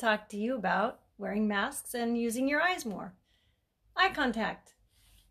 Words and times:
talk 0.00 0.28
to 0.30 0.36
you 0.36 0.56
about 0.56 1.00
wearing 1.18 1.46
masks 1.46 1.94
and 1.94 2.18
using 2.18 2.48
your 2.48 2.62
eyes 2.62 2.86
more. 2.86 3.14
Eye 3.96 4.10
contact. 4.10 4.74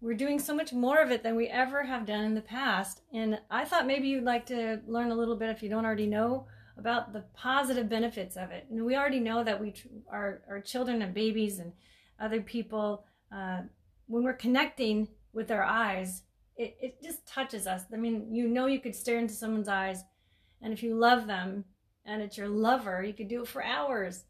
We're 0.01 0.13
doing 0.13 0.39
so 0.39 0.55
much 0.55 0.71
more 0.71 1.01
of 1.01 1.11
it 1.11 1.23
than 1.23 1.35
we 1.35 1.47
ever 1.47 1.83
have 1.83 2.05
done 2.05 2.23
in 2.23 2.35
the 2.35 2.41
past. 2.41 3.01
And 3.13 3.39
I 3.49 3.65
thought 3.65 3.87
maybe 3.87 4.07
you'd 4.07 4.23
like 4.23 4.45
to 4.45 4.79
learn 4.87 5.11
a 5.11 5.15
little 5.15 5.35
bit, 5.35 5.49
if 5.49 5.61
you 5.61 5.69
don't 5.69 5.85
already 5.85 6.07
know, 6.07 6.45
about 6.77 7.11
the 7.11 7.25
positive 7.33 7.89
benefits 7.89 8.37
of 8.37 8.51
it. 8.51 8.67
And 8.69 8.85
we 8.85 8.95
already 8.95 9.19
know 9.19 9.43
that 9.43 9.59
we, 9.59 9.73
our, 10.09 10.41
our 10.49 10.61
children 10.61 11.01
and 11.01 11.13
babies 11.13 11.59
and 11.59 11.73
other 12.19 12.41
people, 12.41 13.03
uh, 13.35 13.63
when 14.07 14.23
we're 14.23 14.33
connecting 14.33 15.09
with 15.33 15.51
our 15.51 15.63
eyes, 15.63 16.23
it, 16.55 16.77
it 16.81 17.03
just 17.03 17.25
touches 17.27 17.67
us. 17.67 17.83
I 17.93 17.97
mean, 17.97 18.33
you 18.33 18.47
know, 18.47 18.67
you 18.67 18.79
could 18.79 18.95
stare 18.95 19.19
into 19.19 19.33
someone's 19.33 19.67
eyes, 19.67 20.03
and 20.61 20.73
if 20.73 20.83
you 20.83 20.95
love 20.95 21.27
them 21.27 21.65
and 22.05 22.21
it's 22.21 22.37
your 22.37 22.49
lover, 22.49 23.03
you 23.03 23.13
could 23.13 23.27
do 23.27 23.43
it 23.43 23.47
for 23.47 23.63
hours. 23.63 24.25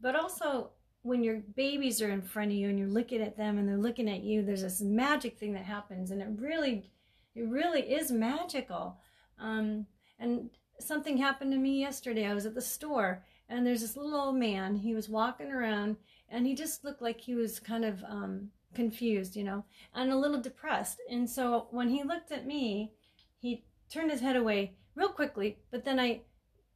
But 0.00 0.16
also, 0.16 0.70
when 1.02 1.22
your 1.22 1.42
babies 1.54 2.02
are 2.02 2.10
in 2.10 2.22
front 2.22 2.50
of 2.50 2.56
you 2.56 2.68
and 2.68 2.78
you're 2.78 2.88
looking 2.88 3.22
at 3.22 3.36
them 3.36 3.58
and 3.58 3.68
they're 3.68 3.76
looking 3.76 4.08
at 4.08 4.22
you, 4.22 4.42
there's 4.42 4.62
this 4.62 4.80
magic 4.80 5.38
thing 5.38 5.52
that 5.54 5.64
happens, 5.64 6.10
and 6.10 6.20
it 6.20 6.28
really, 6.36 6.90
it 7.34 7.48
really 7.48 7.82
is 7.82 8.10
magical. 8.10 8.98
Um, 9.38 9.86
and 10.18 10.50
something 10.80 11.16
happened 11.16 11.52
to 11.52 11.58
me 11.58 11.80
yesterday. 11.80 12.26
I 12.26 12.34
was 12.34 12.46
at 12.46 12.54
the 12.54 12.62
store, 12.62 13.24
and 13.48 13.66
there's 13.66 13.82
this 13.82 13.96
little 13.96 14.18
old 14.18 14.36
man. 14.36 14.76
He 14.76 14.94
was 14.94 15.08
walking 15.08 15.52
around, 15.52 15.96
and 16.28 16.46
he 16.46 16.54
just 16.54 16.84
looked 16.84 17.02
like 17.02 17.20
he 17.20 17.34
was 17.34 17.60
kind 17.60 17.84
of 17.84 18.02
um, 18.04 18.48
confused, 18.74 19.36
you 19.36 19.44
know, 19.44 19.64
and 19.94 20.10
a 20.10 20.18
little 20.18 20.40
depressed. 20.40 20.98
And 21.10 21.28
so 21.28 21.68
when 21.70 21.88
he 21.88 22.02
looked 22.02 22.32
at 22.32 22.46
me, 22.46 22.92
he 23.38 23.64
turned 23.90 24.10
his 24.10 24.20
head 24.20 24.36
away 24.36 24.74
real 24.94 25.08
quickly, 25.08 25.58
but 25.70 25.84
then 25.84 26.00
I 26.00 26.22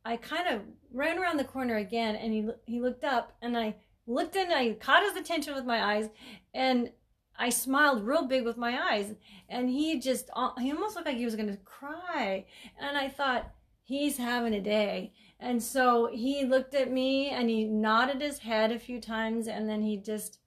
I 0.04 0.16
kind 0.16 0.48
of 0.48 0.62
ran 0.92 1.18
around 1.18 1.36
the 1.36 1.44
corner 1.44 1.76
again 1.76 2.16
and 2.16 2.32
he 2.32 2.48
he 2.66 2.80
looked 2.80 3.04
up 3.04 3.36
and 3.42 3.56
I 3.56 3.76
looked 4.06 4.36
in 4.36 4.50
I 4.50 4.72
caught 4.74 5.02
his 5.02 5.16
attention 5.16 5.54
with 5.54 5.64
my 5.64 5.94
eyes 5.94 6.08
and 6.54 6.90
I 7.38 7.50
smiled 7.50 8.06
real 8.06 8.26
big 8.26 8.44
with 8.44 8.56
my 8.56 8.78
eyes 8.92 9.14
and 9.48 9.68
he 9.70 10.00
just 10.00 10.30
uh, 10.34 10.50
he 10.58 10.72
almost 10.72 10.96
looked 10.96 11.06
like 11.06 11.16
he 11.16 11.24
was 11.24 11.36
going 11.36 11.48
to 11.48 11.56
cry 11.58 12.46
and 12.78 12.96
I 12.96 13.08
thought 13.08 13.52
he's 13.82 14.18
having 14.18 14.54
a 14.54 14.60
day. 14.60 15.12
And 15.38 15.62
so 15.62 16.10
he 16.12 16.44
looked 16.44 16.74
at 16.74 16.92
me 16.92 17.30
and 17.30 17.48
he 17.48 17.64
nodded 17.64 18.20
his 18.20 18.38
head 18.38 18.72
a 18.72 18.78
few 18.78 19.00
times 19.00 19.48
and 19.48 19.68
then 19.68 19.82
he 19.82 19.96
just 19.96 20.38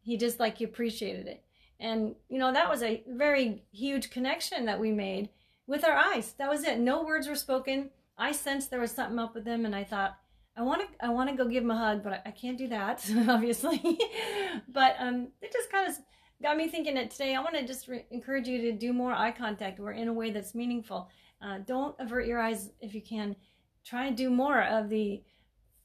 he 0.00 0.16
just 0.16 0.40
like 0.40 0.60
appreciated 0.60 1.26
it. 1.26 1.44
And 1.78 2.14
you 2.28 2.38
know 2.38 2.52
that 2.52 2.70
was 2.70 2.82
a 2.82 3.02
very 3.08 3.64
huge 3.72 4.10
connection 4.10 4.64
that 4.66 4.80
we 4.80 4.90
made 4.90 5.28
with 5.66 5.84
our 5.84 5.96
eyes. 5.96 6.34
That 6.38 6.50
was 6.50 6.64
it. 6.64 6.78
No 6.78 7.04
words 7.04 7.28
were 7.28 7.36
spoken 7.36 7.90
i 8.18 8.32
sensed 8.32 8.70
there 8.70 8.80
was 8.80 8.90
something 8.92 9.18
up 9.18 9.34
with 9.34 9.46
him 9.46 9.64
and 9.64 9.74
i 9.74 9.84
thought 9.84 10.16
i 10.56 10.62
want 10.62 10.80
to 10.80 11.04
i 11.04 11.08
want 11.08 11.28
to 11.28 11.36
go 11.36 11.48
give 11.48 11.64
him 11.64 11.70
a 11.70 11.78
hug 11.78 12.02
but 12.02 12.12
i, 12.12 12.20
I 12.26 12.30
can't 12.30 12.58
do 12.58 12.68
that 12.68 13.04
obviously 13.28 13.98
but 14.68 14.96
um 14.98 15.28
it 15.40 15.52
just 15.52 15.70
kind 15.70 15.88
of 15.88 15.96
got 16.42 16.56
me 16.56 16.68
thinking 16.68 16.94
that 16.94 17.10
today 17.10 17.34
i 17.34 17.40
want 17.40 17.54
to 17.54 17.66
just 17.66 17.88
re- 17.88 18.06
encourage 18.10 18.48
you 18.48 18.60
to 18.62 18.72
do 18.72 18.92
more 18.92 19.12
eye 19.12 19.32
contact 19.32 19.80
or 19.80 19.92
in 19.92 20.08
a 20.08 20.12
way 20.12 20.30
that's 20.30 20.54
meaningful 20.54 21.08
uh, 21.42 21.58
don't 21.66 21.96
avert 21.98 22.26
your 22.26 22.40
eyes 22.40 22.70
if 22.80 22.94
you 22.94 23.02
can 23.02 23.34
try 23.84 24.06
and 24.06 24.16
do 24.16 24.30
more 24.30 24.62
of 24.62 24.88
the 24.88 25.22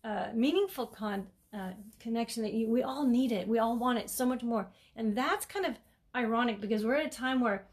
uh, 0.03 0.27
meaningful 0.33 0.87
con- 0.87 1.27
uh, 1.53 1.71
connection 1.99 2.43
that 2.43 2.53
you, 2.53 2.69
we 2.69 2.83
all 2.83 3.05
need 3.05 3.31
it. 3.31 3.47
We 3.47 3.59
all 3.59 3.77
want 3.77 3.99
it 3.99 4.09
so 4.09 4.25
much 4.25 4.43
more. 4.43 4.69
And 4.95 5.17
that's 5.17 5.45
kind 5.45 5.65
of 5.65 5.75
ironic 6.15 6.61
because 6.61 6.85
we're 6.85 6.95
at 6.95 7.05
a 7.05 7.09
time 7.09 7.41
where 7.41 7.67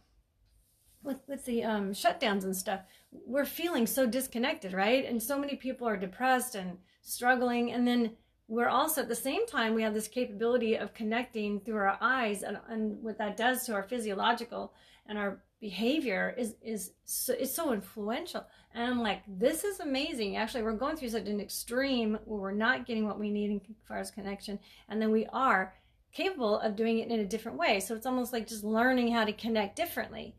with, 1.04 1.20
with 1.28 1.44
the 1.44 1.62
um, 1.62 1.92
shutdowns 1.92 2.44
and 2.44 2.56
stuff, 2.56 2.80
we're 3.12 3.44
feeling 3.44 3.86
so 3.86 4.06
disconnected, 4.06 4.72
right? 4.72 5.04
And 5.04 5.22
so 5.22 5.38
many 5.38 5.56
people 5.56 5.86
are 5.86 5.96
depressed 5.96 6.54
and 6.54 6.78
struggling. 7.02 7.72
And 7.72 7.86
then 7.86 8.16
we're 8.48 8.68
also 8.68 9.02
at 9.02 9.08
the 9.08 9.14
same 9.14 9.46
time, 9.46 9.74
we 9.74 9.82
have 9.82 9.94
this 9.94 10.08
capability 10.08 10.74
of 10.74 10.94
connecting 10.94 11.60
through 11.60 11.76
our 11.76 11.98
eyes 12.00 12.42
and, 12.42 12.58
and 12.68 13.02
what 13.02 13.18
that 13.18 13.36
does 13.36 13.64
to 13.66 13.74
our 13.74 13.82
physiological 13.82 14.72
and 15.06 15.18
our 15.18 15.42
behavior 15.60 16.34
is 16.36 16.56
is 16.62 16.92
so, 17.04 17.32
it's 17.32 17.54
so 17.54 17.72
influential. 17.72 18.44
And 18.74 18.84
i'm 18.84 19.00
like 19.00 19.22
this 19.26 19.64
is 19.64 19.80
amazing. 19.80 20.36
Actually 20.36 20.62
we're 20.62 20.72
going 20.72 20.96
through 20.96 21.08
such 21.08 21.26
an 21.26 21.40
extreme 21.40 22.18
where 22.24 22.40
we're 22.40 22.52
not 22.52 22.86
getting 22.86 23.06
what 23.06 23.18
we 23.18 23.30
need 23.30 23.50
in 23.50 23.60
far 23.88 23.98
as 23.98 24.10
connection. 24.10 24.58
And 24.88 25.00
then 25.00 25.10
we 25.10 25.26
are 25.26 25.74
capable 26.12 26.58
of 26.60 26.76
doing 26.76 26.98
it 26.98 27.10
in 27.10 27.20
a 27.20 27.24
different 27.24 27.58
way. 27.58 27.80
So 27.80 27.94
it's 27.94 28.06
almost 28.06 28.32
like 28.32 28.46
just 28.46 28.62
learning 28.62 29.12
how 29.12 29.24
to 29.24 29.32
connect 29.32 29.76
differently 29.76 30.36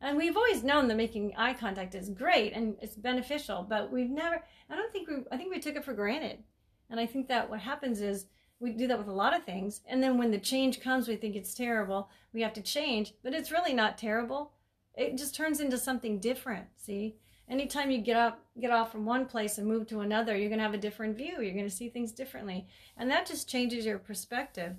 and 0.00 0.16
we've 0.16 0.36
always 0.36 0.62
known 0.62 0.88
that 0.88 0.96
making 0.96 1.32
eye 1.36 1.54
contact 1.54 1.94
is 1.94 2.10
great 2.10 2.52
and 2.52 2.76
it's 2.80 2.96
beneficial 2.96 3.64
but 3.68 3.90
we've 3.90 4.10
never 4.10 4.42
i 4.70 4.76
don't 4.76 4.92
think 4.92 5.08
we 5.08 5.16
i 5.32 5.36
think 5.36 5.52
we 5.52 5.60
took 5.60 5.76
it 5.76 5.84
for 5.84 5.94
granted. 5.94 6.42
And 6.90 7.00
i 7.00 7.06
think 7.06 7.28
that 7.28 7.48
what 7.50 7.60
happens 7.60 8.00
is 8.00 8.26
we 8.58 8.72
do 8.72 8.86
that 8.86 8.98
with 8.98 9.08
a 9.08 9.12
lot 9.12 9.34
of 9.34 9.44
things 9.44 9.80
and 9.86 10.02
then 10.02 10.18
when 10.18 10.30
the 10.30 10.38
change 10.38 10.80
comes 10.80 11.08
we 11.08 11.16
think 11.16 11.36
it's 11.36 11.54
terrible 11.54 12.10
we 12.32 12.42
have 12.42 12.54
to 12.54 12.62
change 12.62 13.14
but 13.22 13.34
it's 13.34 13.52
really 13.52 13.74
not 13.74 13.98
terrible. 13.98 14.52
It 14.94 15.18
just 15.18 15.34
turns 15.34 15.60
into 15.60 15.78
something 15.78 16.20
different 16.20 16.66
see? 16.76 17.16
Anytime 17.48 17.90
you 17.90 17.98
get 17.98 18.16
up 18.16 18.44
get 18.60 18.70
off 18.70 18.92
from 18.92 19.04
one 19.04 19.26
place 19.26 19.58
and 19.58 19.66
move 19.66 19.86
to 19.88 20.00
another 20.00 20.36
you're 20.36 20.48
going 20.48 20.58
to 20.58 20.64
have 20.64 20.74
a 20.74 20.78
different 20.78 21.16
view 21.16 21.42
you're 21.42 21.52
going 21.52 21.68
to 21.68 21.70
see 21.70 21.88
things 21.88 22.12
differently 22.12 22.66
and 22.96 23.10
that 23.10 23.26
just 23.26 23.48
changes 23.48 23.84
your 23.86 23.98
perspective. 23.98 24.76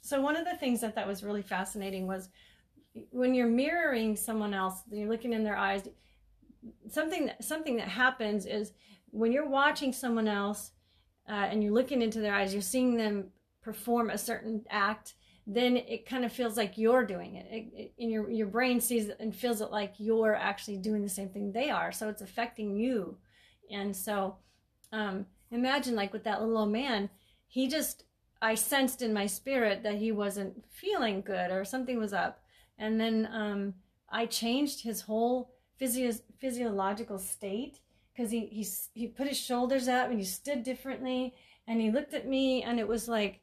So 0.00 0.20
one 0.20 0.36
of 0.36 0.44
the 0.44 0.56
things 0.56 0.80
that 0.80 0.96
that 0.96 1.06
was 1.06 1.22
really 1.22 1.42
fascinating 1.42 2.08
was 2.08 2.28
when 3.10 3.34
you're 3.34 3.46
mirroring 3.46 4.16
someone 4.16 4.54
else 4.54 4.82
you're 4.90 5.08
looking 5.08 5.32
in 5.32 5.44
their 5.44 5.56
eyes 5.56 5.88
something 6.88 7.26
that, 7.26 7.42
something 7.42 7.76
that 7.76 7.88
happens 7.88 8.46
is 8.46 8.72
when 9.10 9.32
you're 9.32 9.48
watching 9.48 9.92
someone 9.92 10.28
else 10.28 10.72
uh, 11.28 11.32
and 11.32 11.62
you're 11.62 11.72
looking 11.72 12.02
into 12.02 12.20
their 12.20 12.34
eyes 12.34 12.52
you're 12.52 12.62
seeing 12.62 12.96
them 12.96 13.28
perform 13.62 14.10
a 14.10 14.18
certain 14.18 14.62
act 14.70 15.14
then 15.46 15.76
it 15.76 16.06
kind 16.06 16.24
of 16.24 16.32
feels 16.32 16.56
like 16.56 16.78
you're 16.78 17.04
doing 17.04 17.34
it. 17.36 17.46
it, 17.50 17.72
it 17.74 17.92
and 17.98 18.10
your 18.10 18.30
your 18.30 18.46
brain 18.46 18.80
sees 18.80 19.08
it 19.08 19.16
and 19.18 19.34
feels 19.34 19.60
it 19.60 19.70
like 19.70 19.94
you're 19.98 20.34
actually 20.34 20.76
doing 20.76 21.02
the 21.02 21.08
same 21.08 21.28
thing 21.28 21.50
they 21.50 21.68
are. 21.68 21.90
So 21.90 22.08
it's 22.08 22.22
affecting 22.22 22.76
you. 22.76 23.16
And 23.70 23.94
so 23.94 24.36
um, 24.92 25.26
imagine 25.50 25.96
like 25.96 26.12
with 26.12 26.24
that 26.24 26.40
little 26.40 26.58
old 26.58 26.70
man, 26.70 27.10
he 27.48 27.68
just 27.68 28.04
I 28.40 28.54
sensed 28.54 29.02
in 29.02 29.12
my 29.12 29.26
spirit 29.26 29.82
that 29.82 29.96
he 29.96 30.12
wasn't 30.12 30.64
feeling 30.70 31.22
good 31.22 31.50
or 31.50 31.64
something 31.64 31.98
was 31.98 32.12
up. 32.12 32.41
And 32.78 33.00
then 33.00 33.28
um, 33.32 33.74
I 34.08 34.26
changed 34.26 34.82
his 34.82 35.02
whole 35.02 35.54
physio- 35.76 36.12
physiological 36.38 37.18
state 37.18 37.80
because 38.12 38.30
he, 38.30 38.46
he 38.46 38.66
he 38.94 39.06
put 39.06 39.28
his 39.28 39.38
shoulders 39.38 39.88
up 39.88 40.10
and 40.10 40.18
he 40.18 40.24
stood 40.24 40.62
differently 40.62 41.34
and 41.66 41.80
he 41.80 41.90
looked 41.90 42.12
at 42.12 42.28
me 42.28 42.62
and 42.62 42.78
it 42.78 42.88
was 42.88 43.08
like 43.08 43.42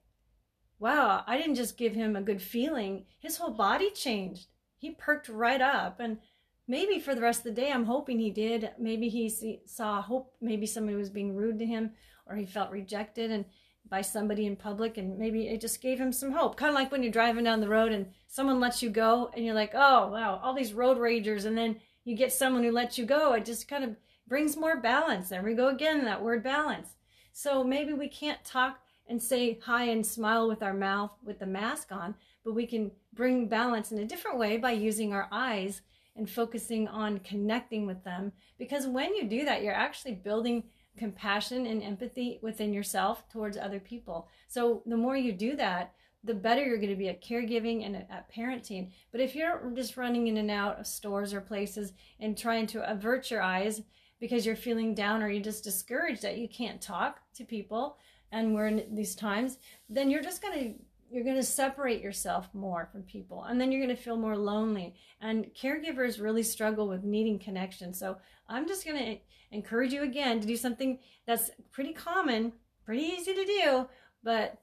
wow, 0.79 1.23
I 1.27 1.37
didn't 1.37 1.55
just 1.55 1.77
give 1.77 1.93
him 1.93 2.15
a 2.15 2.21
good 2.21 2.41
feeling. 2.41 3.05
His 3.19 3.37
whole 3.37 3.51
body 3.51 3.91
changed. 3.91 4.47
He 4.77 4.91
perked 4.91 5.27
right 5.29 5.61
up. 5.61 5.99
And 5.99 6.19
maybe 6.67 6.99
for 6.99 7.13
the 7.13 7.21
rest 7.21 7.39
of 7.39 7.55
the 7.55 7.61
day, 7.61 7.71
I'm 7.71 7.85
hoping 7.85 8.17
he 8.17 8.31
did. 8.31 8.71
Maybe 8.79 9.09
he 9.09 9.29
see, 9.29 9.61
saw 9.65 10.01
hope. 10.01 10.33
Maybe 10.41 10.65
somebody 10.65 10.97
was 10.97 11.09
being 11.09 11.35
rude 11.35 11.59
to 11.59 11.65
him 11.65 11.91
or 12.25 12.35
he 12.35 12.45
felt 12.45 12.71
rejected 12.71 13.31
and 13.31 13.45
by 13.87 14.01
somebody 14.01 14.45
in 14.45 14.55
public. 14.55 14.97
And 14.97 15.17
maybe 15.17 15.47
it 15.47 15.61
just 15.61 15.81
gave 15.81 15.99
him 15.99 16.11
some 16.11 16.31
hope. 16.31 16.55
Kind 16.55 16.69
of 16.69 16.75
like 16.75 16.91
when 16.91 17.03
you're 17.03 17.11
driving 17.11 17.43
down 17.43 17.61
the 17.61 17.69
road 17.69 17.91
and 17.91 18.07
someone 18.27 18.59
lets 18.59 18.81
you 18.81 18.89
go 18.89 19.31
and 19.35 19.45
you're 19.45 19.55
like, 19.55 19.71
oh, 19.73 20.07
wow, 20.09 20.39
all 20.43 20.53
these 20.53 20.73
road 20.73 20.97
ragers. 20.97 21.45
And 21.45 21.57
then 21.57 21.79
you 22.03 22.15
get 22.15 22.33
someone 22.33 22.63
who 22.63 22.71
lets 22.71 22.97
you 22.97 23.05
go. 23.05 23.33
It 23.33 23.45
just 23.45 23.67
kind 23.67 23.83
of 23.83 23.95
brings 24.27 24.55
more 24.55 24.79
balance. 24.79 25.29
There 25.29 25.43
we 25.43 25.53
go 25.53 25.69
again, 25.69 26.05
that 26.05 26.23
word 26.23 26.43
balance. 26.43 26.89
So 27.31 27.63
maybe 27.63 27.93
we 27.93 28.07
can't 28.07 28.43
talk 28.43 28.79
and 29.07 29.21
say 29.21 29.59
hi 29.63 29.85
and 29.85 30.05
smile 30.05 30.47
with 30.47 30.61
our 30.61 30.73
mouth 30.73 31.11
with 31.23 31.39
the 31.39 31.45
mask 31.45 31.91
on, 31.91 32.13
but 32.45 32.53
we 32.53 32.67
can 32.67 32.91
bring 33.13 33.47
balance 33.47 33.91
in 33.91 33.97
a 33.97 34.05
different 34.05 34.37
way 34.37 34.57
by 34.57 34.71
using 34.71 35.13
our 35.13 35.27
eyes 35.31 35.81
and 36.15 36.29
focusing 36.29 36.87
on 36.87 37.19
connecting 37.19 37.87
with 37.87 38.03
them. 38.03 38.31
Because 38.57 38.85
when 38.85 39.15
you 39.15 39.27
do 39.27 39.45
that, 39.45 39.63
you're 39.63 39.73
actually 39.73 40.13
building 40.13 40.63
compassion 40.99 41.65
and 41.65 41.81
empathy 41.81 42.39
within 42.43 42.73
yourself 42.73 43.27
towards 43.29 43.57
other 43.57 43.79
people. 43.79 44.27
So 44.47 44.83
the 44.85 44.97
more 44.97 45.17
you 45.17 45.31
do 45.31 45.55
that, 45.55 45.93
the 46.23 46.33
better 46.33 46.63
you're 46.63 46.77
going 46.77 46.89
to 46.89 46.95
be 46.95 47.09
at 47.09 47.23
caregiving 47.23 47.85
and 47.85 47.95
at 47.95 48.31
parenting. 48.31 48.91
But 49.11 49.21
if 49.21 49.35
you're 49.35 49.71
just 49.73 49.97
running 49.97 50.27
in 50.27 50.37
and 50.37 50.51
out 50.51 50.79
of 50.79 50.85
stores 50.85 51.33
or 51.33 51.41
places 51.41 51.93
and 52.19 52.37
trying 52.37 52.67
to 52.67 52.91
avert 52.91 53.31
your 53.31 53.41
eyes 53.41 53.81
because 54.19 54.45
you're 54.45 54.57
feeling 54.57 54.93
down 54.93 55.23
or 55.23 55.29
you're 55.29 55.41
just 55.41 55.63
discouraged 55.63 56.21
that 56.21 56.37
you 56.37 56.49
can't 56.49 56.81
talk 56.81 57.21
to 57.35 57.45
people, 57.45 57.97
and 58.31 58.53
we're 58.53 58.67
in 58.67 58.83
these 58.93 59.15
times, 59.15 59.57
then 59.89 60.09
you're 60.09 60.21
just 60.21 60.41
going 60.41 60.59
to 60.59 60.73
you're 61.11 61.23
going 61.23 61.35
to 61.35 61.43
separate 61.43 62.01
yourself 62.01 62.49
more 62.53 62.87
from 62.91 63.03
people 63.03 63.43
and 63.43 63.59
then 63.59 63.71
you're 63.71 63.83
going 63.83 63.95
to 63.95 64.01
feel 64.01 64.17
more 64.17 64.37
lonely 64.37 64.95
and 65.21 65.45
caregivers 65.53 66.21
really 66.21 66.43
struggle 66.43 66.87
with 66.87 67.03
needing 67.03 67.39
connection 67.39 67.93
so 67.93 68.17
i'm 68.47 68.67
just 68.67 68.85
going 68.85 68.97
to 68.97 69.17
encourage 69.51 69.91
you 69.93 70.03
again 70.03 70.39
to 70.39 70.47
do 70.47 70.55
something 70.55 70.99
that's 71.25 71.51
pretty 71.71 71.93
common 71.93 72.51
pretty 72.85 73.03
easy 73.03 73.33
to 73.33 73.45
do 73.45 73.87
but 74.23 74.61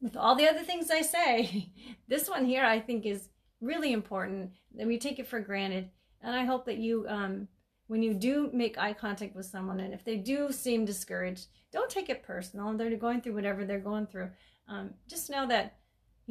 with 0.00 0.16
all 0.16 0.34
the 0.34 0.48
other 0.48 0.62
things 0.62 0.90
i 0.90 1.02
say 1.02 1.70
this 2.08 2.28
one 2.28 2.44
here 2.44 2.64
i 2.64 2.80
think 2.80 3.06
is 3.06 3.28
really 3.60 3.92
important 3.92 4.50
that 4.74 4.86
we 4.86 4.98
take 4.98 5.18
it 5.18 5.26
for 5.26 5.40
granted 5.40 5.90
and 6.22 6.34
i 6.34 6.44
hope 6.44 6.64
that 6.64 6.78
you 6.78 7.06
um, 7.08 7.46
when 7.92 8.02
you 8.02 8.14
do 8.14 8.48
make 8.54 8.78
eye 8.78 8.94
contact 8.94 9.36
with 9.36 9.44
someone 9.44 9.78
and 9.78 9.92
if 9.92 10.02
they 10.02 10.16
do 10.16 10.50
seem 10.50 10.86
discouraged, 10.86 11.48
don't 11.72 11.90
take 11.90 12.08
it 12.08 12.22
personal. 12.22 12.74
They're 12.74 12.96
going 12.96 13.20
through 13.20 13.34
whatever 13.34 13.66
they're 13.66 13.78
going 13.80 14.06
through. 14.06 14.30
Um, 14.66 14.94
just 15.06 15.28
know 15.28 15.46
that 15.48 15.76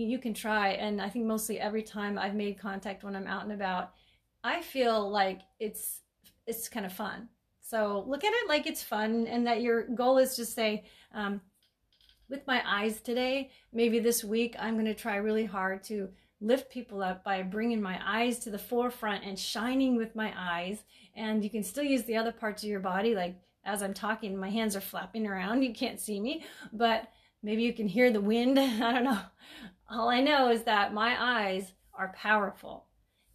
you 0.03 0.19
can 0.19 0.33
try. 0.33 0.69
And 0.69 1.01
I 1.01 1.09
think 1.09 1.25
mostly 1.25 1.59
every 1.59 1.83
time 1.83 2.17
I've 2.17 2.35
made 2.35 2.59
contact 2.59 3.03
when 3.03 3.15
I'm 3.15 3.27
out 3.27 3.43
and 3.43 3.51
about, 3.51 3.91
I 4.43 4.61
feel 4.61 5.09
like 5.09 5.41
it's 5.59 6.01
it's 6.47 6.67
kind 6.67 6.85
of 6.85 6.93
fun. 6.93 7.29
So 7.61 8.03
look 8.07 8.23
at 8.23 8.33
it 8.33 8.49
like 8.49 8.67
it's 8.67 8.83
fun, 8.83 9.27
and 9.27 9.47
that 9.47 9.61
your 9.61 9.83
goal 9.87 10.17
is 10.17 10.35
to 10.35 10.45
say, 10.45 10.83
um, 11.13 11.39
with 12.29 12.45
my 12.47 12.61
eyes 12.65 13.01
today, 13.01 13.51
maybe 13.71 13.99
this 13.99 14.23
week 14.23 14.55
I'm 14.59 14.73
going 14.73 14.85
to 14.85 14.93
try 14.93 15.17
really 15.17 15.45
hard 15.45 15.83
to 15.85 16.09
lift 16.39 16.71
people 16.71 17.03
up 17.03 17.23
by 17.23 17.43
bringing 17.43 17.81
my 17.81 17.99
eyes 18.03 18.39
to 18.39 18.49
the 18.49 18.57
forefront 18.57 19.23
and 19.23 19.37
shining 19.37 19.95
with 19.95 20.15
my 20.15 20.33
eyes. 20.35 20.83
And 21.15 21.43
you 21.43 21.49
can 21.49 21.63
still 21.63 21.83
use 21.83 22.03
the 22.03 22.17
other 22.17 22.31
parts 22.31 22.63
of 22.63 22.69
your 22.69 22.79
body, 22.79 23.15
like 23.15 23.35
as 23.63 23.83
I'm 23.83 23.93
talking, 23.93 24.35
my 24.35 24.49
hands 24.49 24.75
are 24.75 24.81
flapping 24.81 25.27
around. 25.27 25.61
You 25.61 25.73
can't 25.73 25.99
see 25.99 26.19
me, 26.19 26.43
but 26.73 27.09
maybe 27.43 27.63
you 27.63 27.73
can 27.73 27.87
hear 27.87 28.11
the 28.11 28.21
wind. 28.21 28.59
I 28.59 28.93
don't 28.93 29.03
know. 29.03 29.19
All 29.91 30.09
I 30.09 30.21
know 30.21 30.49
is 30.49 30.63
that 30.63 30.93
my 30.93 31.15
eyes 31.19 31.73
are 31.93 32.13
powerful. 32.15 32.85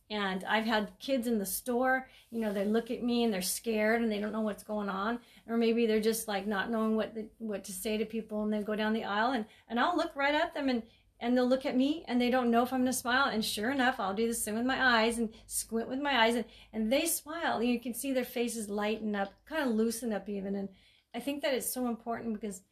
And 0.08 0.44
I've 0.44 0.64
had 0.64 0.92
kids 1.00 1.26
in 1.26 1.38
the 1.38 1.46
store, 1.46 2.08
you 2.30 2.40
know, 2.40 2.52
they 2.52 2.64
look 2.64 2.92
at 2.92 3.02
me 3.02 3.24
and 3.24 3.34
they're 3.34 3.42
scared 3.42 4.02
and 4.02 4.10
they 4.10 4.20
don't 4.20 4.32
know 4.32 4.40
what's 4.40 4.62
going 4.62 4.88
on. 4.88 5.18
Or 5.48 5.56
maybe 5.56 5.84
they're 5.84 6.00
just 6.00 6.28
like 6.28 6.46
not 6.46 6.70
knowing 6.70 6.94
what 6.94 7.14
the, 7.14 7.28
what 7.38 7.64
to 7.64 7.72
say 7.72 7.98
to 7.98 8.04
people 8.04 8.44
and 8.44 8.52
they 8.52 8.62
go 8.62 8.76
down 8.76 8.92
the 8.92 9.04
aisle 9.04 9.32
and, 9.32 9.44
and 9.68 9.80
I'll 9.80 9.96
look 9.96 10.14
right 10.14 10.34
at 10.34 10.54
them 10.54 10.68
and, 10.68 10.84
and 11.18 11.36
they'll 11.36 11.48
look 11.48 11.66
at 11.66 11.76
me 11.76 12.04
and 12.06 12.20
they 12.20 12.30
don't 12.30 12.52
know 12.52 12.62
if 12.62 12.72
I'm 12.72 12.86
to 12.86 12.92
smile. 12.92 13.28
And 13.28 13.44
sure 13.44 13.72
enough, 13.72 13.98
I'll 13.98 14.14
do 14.14 14.28
the 14.28 14.34
same 14.34 14.54
with 14.54 14.64
my 14.64 15.02
eyes 15.02 15.18
and 15.18 15.30
squint 15.46 15.88
with 15.88 16.00
my 16.00 16.24
eyes 16.24 16.36
and, 16.36 16.44
and 16.72 16.92
they 16.92 17.06
smile. 17.06 17.60
You 17.60 17.80
can 17.80 17.92
see 17.92 18.12
their 18.12 18.24
faces 18.24 18.68
lighten 18.68 19.16
up, 19.16 19.32
kind 19.44 19.68
of 19.68 19.74
loosen 19.74 20.12
up 20.12 20.28
even. 20.28 20.54
And 20.54 20.68
I 21.14 21.18
think 21.18 21.42
that 21.42 21.54
it's 21.54 21.72
so 21.72 21.88
important 21.88 22.40
because 22.40 22.62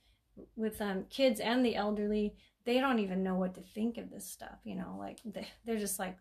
with 0.54 0.80
um, 0.80 1.06
kids 1.10 1.40
and 1.40 1.64
the 1.64 1.74
elderly, 1.74 2.34
they 2.64 2.80
don't 2.80 2.98
even 2.98 3.22
know 3.22 3.34
what 3.34 3.54
to 3.54 3.60
think 3.60 3.98
of 3.98 4.10
this 4.10 4.30
stuff. 4.30 4.58
You 4.64 4.76
know, 4.76 4.96
like 4.98 5.18
they, 5.24 5.46
they're 5.64 5.78
just 5.78 5.98
like, 5.98 6.16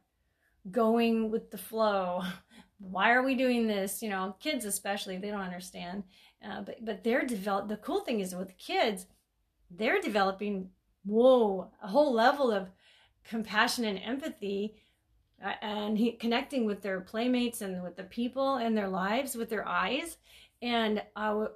going 0.72 1.30
with 1.30 1.52
the 1.52 1.58
flow. 1.58 2.22
Why 2.80 3.12
are 3.12 3.24
we 3.24 3.36
doing 3.36 3.68
this? 3.68 4.02
You 4.02 4.10
know, 4.10 4.36
kids 4.40 4.66
especially, 4.66 5.18
they 5.18 5.30
don't 5.30 5.42
understand. 5.42 6.04
Uh, 6.46 6.62
but 6.62 6.84
but 6.84 7.04
they're 7.04 7.26
develop. 7.26 7.70
The 7.70 7.78
cool 7.78 8.02
thing 8.02 8.20
is 8.20 8.36
with 8.36 8.58
kids, 8.58 9.08
they're 9.72 10.02
developing 10.02 10.70
whoa 11.06 11.72
a 11.82 11.88
whole 11.88 12.14
level 12.14 12.52
of 12.52 12.70
compassion 13.24 13.86
and 13.86 14.00
empathy, 14.00 14.76
uh, 15.44 15.54
and 15.62 15.98
he, 15.98 16.14
connecting 16.14 16.66
with 16.66 16.82
their 16.82 17.00
playmates 17.00 17.62
and 17.62 17.82
with 17.82 17.96
the 17.96 18.04
people 18.04 18.58
in 18.58 18.76
their 18.76 18.90
lives 18.90 19.36
with 19.36 19.50
their 19.50 19.68
eyes 19.68 20.18
and 20.64 21.04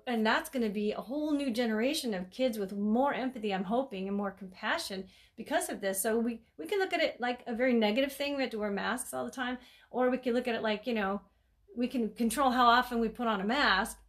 and 0.05 0.23
that's 0.23 0.49
going 0.49 0.61
to 0.61 0.69
be 0.69 0.91
a 0.91 1.01
whole 1.01 1.31
new 1.31 1.49
generation 1.49 2.13
of 2.13 2.29
kids 2.29 2.59
with 2.59 2.73
more 2.73 3.13
empathy 3.13 3.53
i'm 3.53 3.63
hoping 3.63 4.07
and 4.07 4.15
more 4.15 4.31
compassion 4.31 5.05
because 5.37 5.69
of 5.69 5.79
this. 5.79 6.01
So 6.01 6.19
we 6.19 6.41
we 6.57 6.65
can 6.65 6.79
look 6.79 6.91
at 6.91 7.01
it 7.01 7.21
like 7.21 7.41
a 7.47 7.55
very 7.55 7.73
negative 7.73 8.11
thing. 8.11 8.35
We 8.35 8.41
have 8.41 8.51
to 8.51 8.59
wear 8.59 8.71
masks 8.71 9.13
all 9.13 9.23
the 9.23 9.31
time. 9.31 9.59
Or 9.89 10.09
we 10.09 10.17
can 10.17 10.33
look 10.33 10.47
at 10.47 10.55
it 10.55 10.63
like 10.63 10.85
you 10.87 10.95
know 10.95 11.21
we 11.77 11.87
can 11.87 12.09
control 12.09 12.49
how 12.49 12.65
often 12.65 12.99
we 12.99 13.07
put 13.07 13.27
on 13.27 13.39
a 13.39 13.45
mask. 13.45 13.99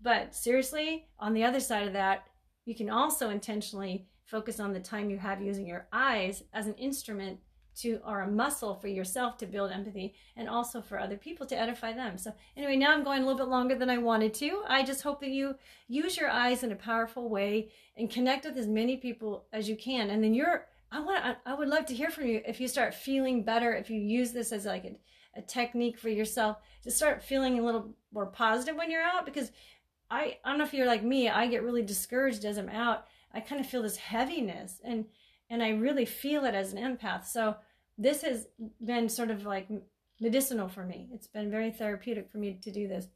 But 0.00 0.34
seriously 0.34 1.08
on 1.18 1.34
the 1.34 1.44
other 1.44 1.60
side 1.60 1.86
of 1.86 1.92
that 1.92 2.26
you 2.64 2.74
can 2.74 2.88
also 2.88 3.30
intentionally 3.30 4.06
focus 4.24 4.58
on 4.58 4.72
the 4.72 4.80
time 4.80 5.10
you 5.10 5.18
have 5.18 5.40
using 5.40 5.66
your 5.66 5.86
eyes 5.92 6.42
as 6.52 6.66
an 6.66 6.74
instrument 6.74 7.38
to 7.76 8.00
or 8.06 8.20
a 8.20 8.30
muscle 8.30 8.74
for 8.74 8.88
yourself 8.88 9.36
to 9.38 9.46
build 9.46 9.70
empathy 9.70 10.14
and 10.36 10.48
also 10.48 10.80
for 10.80 10.98
other 10.98 11.16
people 11.16 11.46
to 11.46 11.58
edify 11.58 11.92
them. 11.92 12.18
So 12.18 12.32
anyway, 12.56 12.76
now 12.76 12.92
I'm 12.92 13.04
going 13.04 13.22
a 13.22 13.26
little 13.26 13.38
bit 13.38 13.50
longer 13.50 13.74
than 13.74 13.90
I 13.90 13.98
wanted 13.98 14.34
to. 14.34 14.62
I 14.66 14.82
just 14.82 15.02
hope 15.02 15.20
that 15.20 15.30
you 15.30 15.56
use 15.88 16.16
your 16.16 16.30
eyes 16.30 16.62
in 16.62 16.72
a 16.72 16.76
powerful 16.76 17.28
way 17.28 17.70
and 17.96 18.10
connect 18.10 18.44
with 18.44 18.56
as 18.56 18.66
many 18.66 18.96
people 18.96 19.46
as 19.52 19.68
you 19.68 19.76
can. 19.76 20.10
And 20.10 20.22
then 20.22 20.34
you're 20.34 20.66
I 20.90 21.00
want 21.00 21.36
I 21.44 21.54
would 21.54 21.68
love 21.68 21.86
to 21.86 21.94
hear 21.94 22.10
from 22.10 22.26
you 22.26 22.40
if 22.46 22.60
you 22.60 22.68
start 22.68 22.94
feeling 22.94 23.42
better, 23.42 23.74
if 23.74 23.90
you 23.90 24.00
use 24.00 24.32
this 24.32 24.52
as 24.52 24.64
like 24.64 24.84
a, 24.84 24.96
a 25.38 25.42
technique 25.42 25.98
for 25.98 26.08
yourself 26.08 26.58
to 26.84 26.90
start 26.90 27.22
feeling 27.22 27.58
a 27.58 27.64
little 27.64 27.90
more 28.12 28.26
positive 28.26 28.76
when 28.76 28.90
you're 28.90 29.02
out 29.02 29.26
because 29.26 29.50
I, 30.10 30.38
I 30.44 30.50
don't 30.50 30.58
know 30.58 30.64
if 30.64 30.72
you're 30.72 30.86
like 30.86 31.02
me, 31.02 31.28
I 31.28 31.48
get 31.48 31.64
really 31.64 31.82
discouraged 31.82 32.44
as 32.44 32.58
I'm 32.58 32.68
out. 32.68 33.06
I 33.34 33.40
kind 33.40 33.60
of 33.60 33.66
feel 33.66 33.82
this 33.82 33.96
heaviness 33.96 34.80
and 34.84 35.06
and 35.50 35.62
I 35.62 35.70
really 35.70 36.04
feel 36.04 36.44
it 36.44 36.54
as 36.54 36.72
an 36.72 36.78
empath. 36.78 37.26
So 37.26 37.56
this 37.98 38.22
has 38.22 38.46
been 38.84 39.08
sort 39.08 39.30
of 39.30 39.44
like 39.44 39.68
medicinal 40.20 40.68
for 40.68 40.84
me. 40.84 41.08
It's 41.12 41.26
been 41.26 41.50
very 41.50 41.70
therapeutic 41.70 42.30
for 42.30 42.38
me 42.38 42.58
to 42.62 42.70
do 42.70 42.88
this. 42.88 43.06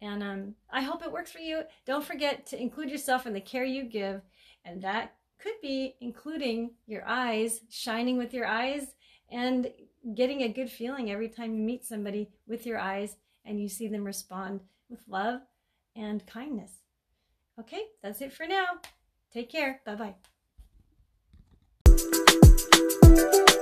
And 0.00 0.22
um, 0.22 0.54
I 0.70 0.82
hope 0.82 1.02
it 1.02 1.12
works 1.12 1.32
for 1.32 1.38
you. 1.38 1.62
Don't 1.86 2.04
forget 2.04 2.46
to 2.46 2.60
include 2.60 2.90
yourself 2.90 3.26
in 3.26 3.32
the 3.32 3.40
care 3.40 3.64
you 3.64 3.84
give. 3.84 4.20
And 4.64 4.82
that 4.82 5.14
could 5.40 5.60
be 5.62 5.96
including 6.00 6.70
your 6.86 7.04
eyes, 7.06 7.60
shining 7.68 8.16
with 8.16 8.32
your 8.32 8.46
eyes, 8.46 8.94
and 9.30 9.70
getting 10.14 10.42
a 10.42 10.48
good 10.48 10.70
feeling 10.70 11.10
every 11.10 11.28
time 11.28 11.54
you 11.54 11.62
meet 11.62 11.84
somebody 11.84 12.30
with 12.46 12.64
your 12.66 12.78
eyes 12.78 13.16
and 13.44 13.60
you 13.60 13.68
see 13.68 13.88
them 13.88 14.04
respond 14.04 14.60
with 14.88 15.00
love 15.08 15.40
and 15.96 16.26
kindness. 16.26 16.72
Okay, 17.58 17.82
that's 18.02 18.20
it 18.20 18.32
for 18.32 18.46
now. 18.46 18.66
Take 19.32 19.50
care. 19.50 19.80
Bye 19.84 20.14
bye. 23.16 23.57